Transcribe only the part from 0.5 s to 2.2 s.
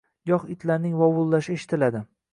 itlarning vovullashi eshitiladi